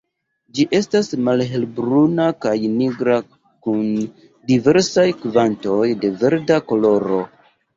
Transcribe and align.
Ĝi 0.59 0.63
estas 0.77 1.09
malhelbruna 1.27 2.25
kaj 2.47 2.55
nigra 2.79 3.19
kun 3.67 3.85
diversaj 4.53 5.07
kvantoj 5.21 5.81
da 6.03 6.13
verda 6.25 6.59
koloro. 6.73 7.23